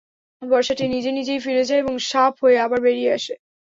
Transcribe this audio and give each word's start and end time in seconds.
বর্শাটি 0.41 0.85
নিজে 0.87 1.11
নিজেই 1.11 1.43
ফিরে 1.45 1.63
যায় 1.65 1.81
এবং 1.83 1.95
সাপ 2.09 2.33
হয়ে 2.43 2.57
আবার 2.65 2.79
বেরিয়ে 2.85 3.11
আসে। 3.17 3.33